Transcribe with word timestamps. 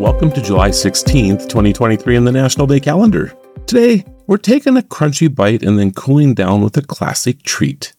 Welcome 0.00 0.32
to 0.32 0.40
July 0.40 0.70
16th, 0.70 1.40
2023 1.42 2.16
in 2.16 2.24
the 2.24 2.32
National 2.32 2.66
Day 2.66 2.80
calendar. 2.80 3.36
Today, 3.66 4.06
we're 4.26 4.38
taking 4.38 4.78
a 4.78 4.80
crunchy 4.80 5.32
bite 5.32 5.62
and 5.62 5.78
then 5.78 5.92
cooling 5.92 6.32
down 6.32 6.62
with 6.62 6.74
a 6.78 6.80
classic 6.80 7.42
treat. 7.42 7.92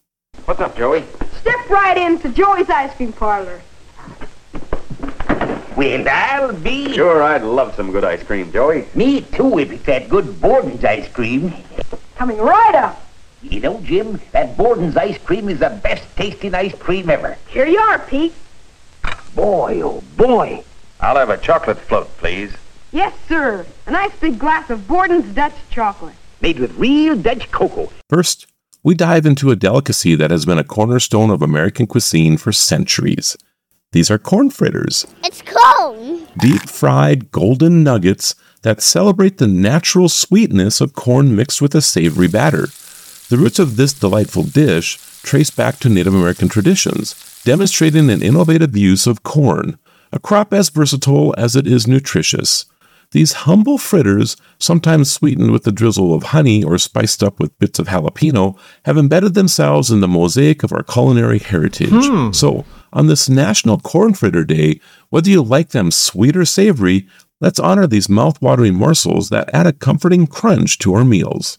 What's 0.45 0.59
up, 0.61 0.75
Joey? 0.75 1.03
Step 1.41 1.69
right 1.69 1.95
into 1.97 2.29
Joey's 2.29 2.71
ice 2.71 2.91
cream 2.95 3.13
parlor. 3.13 3.61
Well, 5.77 6.09
I'll 6.09 6.53
be. 6.53 6.91
Sure, 6.91 7.21
I'd 7.21 7.43
love 7.43 7.75
some 7.75 7.91
good 7.91 8.03
ice 8.03 8.23
cream, 8.23 8.51
Joey. 8.51 8.87
Me 8.95 9.21
too, 9.21 9.59
if 9.59 9.71
it's 9.71 9.83
that 9.83 10.09
good 10.09 10.41
Borden's 10.41 10.83
ice 10.83 11.07
cream. 11.07 11.53
Coming 12.15 12.39
right 12.39 12.73
up. 12.73 13.05
You 13.43 13.59
know, 13.59 13.79
Jim, 13.81 14.19
that 14.31 14.57
Borden's 14.57 14.97
ice 14.97 15.19
cream 15.19 15.49
is 15.49 15.59
the 15.59 15.79
best 15.83 16.15
tasting 16.15 16.55
ice 16.55 16.73
cream 16.73 17.11
ever. 17.11 17.37
Here 17.47 17.67
you 17.67 17.77
are, 17.77 17.99
Pete. 17.99 18.33
Boy, 19.35 19.81
oh 19.83 20.01
boy. 20.17 20.63
I'll 21.01 21.17
have 21.17 21.29
a 21.29 21.37
chocolate 21.37 21.79
float, 21.79 22.15
please. 22.17 22.53
Yes, 22.91 23.13
sir. 23.27 23.65
A 23.87 23.91
nice 23.91 24.15
big 24.19 24.37
glass 24.37 24.69
of 24.69 24.87
Borden's 24.87 25.33
Dutch 25.33 25.55
chocolate. 25.69 26.15
Made 26.41 26.59
with 26.59 26.75
real 26.77 27.15
Dutch 27.15 27.49
cocoa. 27.51 27.91
First, 28.09 28.47
we 28.83 28.95
dive 28.95 29.25
into 29.25 29.51
a 29.51 29.55
delicacy 29.55 30.15
that 30.15 30.31
has 30.31 30.45
been 30.45 30.57
a 30.57 30.63
cornerstone 30.63 31.29
of 31.29 31.41
American 31.41 31.87
cuisine 31.87 32.37
for 32.37 32.51
centuries. 32.51 33.37
These 33.93 34.09
are 34.09 34.17
corn 34.17 34.49
fritters, 34.49 35.05
It's 35.23 35.41
cone. 35.41 36.27
deep 36.37 36.69
fried 36.69 37.29
golden 37.31 37.83
nuggets 37.83 38.35
that 38.61 38.81
celebrate 38.81 39.37
the 39.37 39.47
natural 39.47 40.07
sweetness 40.07 40.81
of 40.81 40.93
corn 40.93 41.35
mixed 41.35 41.61
with 41.61 41.75
a 41.75 41.81
savory 41.81 42.27
batter. 42.27 42.67
The 43.29 43.37
roots 43.37 43.59
of 43.59 43.75
this 43.75 43.93
delightful 43.93 44.43
dish 44.43 44.97
trace 45.23 45.49
back 45.49 45.77
to 45.79 45.89
Native 45.89 46.13
American 46.13 46.47
traditions, 46.47 47.15
demonstrating 47.43 48.09
an 48.09 48.21
innovative 48.21 48.75
use 48.77 49.07
of 49.07 49.23
corn, 49.23 49.77
a 50.11 50.19
crop 50.19 50.53
as 50.53 50.69
versatile 50.69 51.33
as 51.37 51.55
it 51.55 51.67
is 51.67 51.87
nutritious. 51.87 52.65
These 53.11 53.33
humble 53.33 53.77
fritters, 53.77 54.37
sometimes 54.57 55.11
sweetened 55.11 55.51
with 55.51 55.67
a 55.67 55.71
drizzle 55.71 56.13
of 56.13 56.23
honey 56.23 56.63
or 56.63 56.77
spiced 56.77 57.21
up 57.21 57.41
with 57.41 57.57
bits 57.59 57.77
of 57.77 57.87
jalapeno, 57.87 58.57
have 58.85 58.97
embedded 58.97 59.33
themselves 59.33 59.91
in 59.91 59.99
the 59.99 60.07
mosaic 60.07 60.63
of 60.63 60.71
our 60.71 60.83
culinary 60.83 61.39
heritage. 61.39 61.91
So, 62.33 62.63
on 62.93 63.07
this 63.07 63.27
National 63.27 63.79
Corn 63.79 64.13
Fritter 64.13 64.45
Day, 64.45 64.79
whether 65.09 65.29
you 65.29 65.41
like 65.41 65.69
them 65.69 65.91
sweet 65.91 66.37
or 66.37 66.45
savory, 66.45 67.05
let's 67.41 67.59
honor 67.59 67.85
these 67.85 68.07
mouth-watering 68.07 68.75
morsels 68.75 69.29
that 69.29 69.53
add 69.53 69.67
a 69.67 69.73
comforting 69.73 70.25
crunch 70.25 70.77
to 70.79 70.93
our 70.93 71.03
meals. 71.03 71.57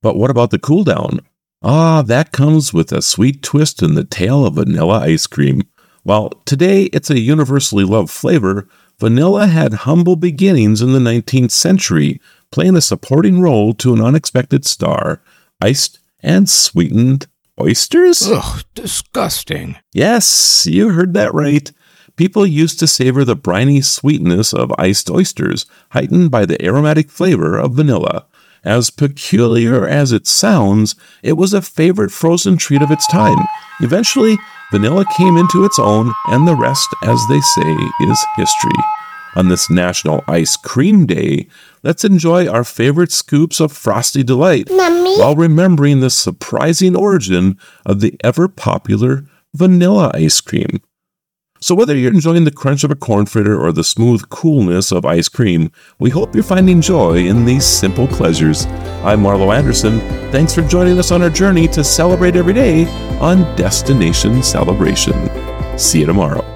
But 0.00 0.16
what 0.16 0.30
about 0.30 0.50
the 0.50 0.60
cool 0.60 0.84
down? 0.84 1.20
Ah, 1.64 2.02
that 2.02 2.32
comes 2.32 2.72
with 2.72 2.92
a 2.92 3.02
sweet 3.02 3.42
twist 3.42 3.82
in 3.82 3.94
the 3.94 4.04
tail 4.04 4.44
of 4.46 4.54
vanilla 4.54 5.00
ice 5.00 5.26
cream. 5.26 5.62
While 6.02 6.30
today 6.44 6.84
it's 6.84 7.10
a 7.10 7.20
universally 7.20 7.84
loved 7.84 8.10
flavor, 8.10 8.68
vanilla 8.98 9.46
had 9.46 9.72
humble 9.72 10.16
beginnings 10.16 10.82
in 10.82 10.92
the 10.92 10.98
19th 10.98 11.52
century, 11.52 12.20
playing 12.50 12.76
a 12.76 12.80
supporting 12.80 13.40
role 13.40 13.72
to 13.74 13.94
an 13.94 14.00
unexpected 14.00 14.64
star, 14.64 15.22
iced 15.60 16.00
and 16.20 16.48
sweetened 16.50 17.26
oysters? 17.60 18.22
Ugh, 18.26 18.64
disgusting. 18.74 19.76
Yes, 19.92 20.66
you 20.66 20.90
heard 20.90 21.14
that 21.14 21.34
right. 21.34 21.70
People 22.16 22.46
used 22.46 22.78
to 22.80 22.86
savor 22.86 23.24
the 23.24 23.36
briny 23.36 23.80
sweetness 23.80 24.52
of 24.52 24.74
iced 24.78 25.08
oysters, 25.08 25.66
heightened 25.90 26.30
by 26.30 26.44
the 26.44 26.62
aromatic 26.64 27.10
flavor 27.10 27.56
of 27.56 27.74
vanilla. 27.74 28.26
As 28.64 28.90
peculiar 28.90 29.88
as 29.88 30.12
it 30.12 30.26
sounds, 30.26 30.94
it 31.22 31.32
was 31.32 31.52
a 31.52 31.62
favorite 31.62 32.12
frozen 32.12 32.56
treat 32.56 32.82
of 32.82 32.90
its 32.90 33.06
time. 33.08 33.38
Eventually, 33.80 34.38
vanilla 34.72 35.04
came 35.16 35.36
into 35.36 35.64
its 35.64 35.78
own, 35.78 36.12
and 36.28 36.48
the 36.48 36.56
rest, 36.56 36.88
as 37.04 37.20
they 37.28 37.40
say, 37.40 37.76
is 38.00 38.26
history. 38.36 38.82
On 39.36 39.48
this 39.48 39.70
National 39.70 40.24
Ice 40.26 40.56
Cream 40.56 41.06
Day, 41.06 41.46
let's 41.82 42.04
enjoy 42.04 42.48
our 42.48 42.64
favorite 42.64 43.12
scoops 43.12 43.60
of 43.60 43.70
frosty 43.70 44.22
delight 44.22 44.70
Mommy? 44.70 45.18
while 45.18 45.36
remembering 45.36 46.00
the 46.00 46.10
surprising 46.10 46.96
origin 46.96 47.58
of 47.86 48.00
the 48.00 48.16
ever 48.24 48.48
popular 48.48 49.26
vanilla 49.54 50.10
ice 50.14 50.40
cream. 50.40 50.80
So, 51.60 51.74
whether 51.74 51.94
you're 51.94 52.12
enjoying 52.12 52.44
the 52.44 52.50
crunch 52.50 52.82
of 52.82 52.90
a 52.90 52.96
corn 52.96 53.26
fritter 53.26 53.58
or 53.58 53.72
the 53.72 53.84
smooth 53.84 54.28
coolness 54.30 54.90
of 54.90 55.04
ice 55.04 55.28
cream, 55.28 55.70
we 55.98 56.10
hope 56.10 56.34
you're 56.34 56.42
finding 56.42 56.80
joy 56.80 57.18
in 57.18 57.44
these 57.44 57.64
simple 57.64 58.08
pleasures. 58.08 58.66
I'm 59.04 59.20
Marlo 59.20 59.52
Anderson. 59.52 59.98
Thanks 60.30 60.54
for 60.54 60.62
joining 60.62 60.96
us 60.98 61.10
on 61.10 61.22
our 61.22 61.30
journey 61.30 61.66
to 61.68 61.82
celebrate 61.82 62.36
every 62.36 62.54
day 62.54 62.86
on 63.18 63.42
Destination 63.56 64.42
Celebration. 64.44 65.12
See 65.76 66.00
you 66.00 66.06
tomorrow. 66.06 66.51